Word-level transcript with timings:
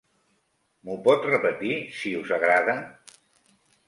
M'ho 0.87 0.95
pot 1.07 1.27
repetir, 1.29 1.73
si 1.97 2.13
us 2.21 2.31
agrada? 2.39 2.75